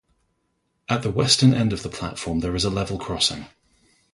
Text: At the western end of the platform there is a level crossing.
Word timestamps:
At 0.89 1.03
the 1.03 1.11
western 1.11 1.53
end 1.53 1.73
of 1.73 1.83
the 1.83 1.89
platform 1.89 2.39
there 2.39 2.55
is 2.55 2.65
a 2.65 2.71
level 2.71 2.97
crossing. 2.97 3.45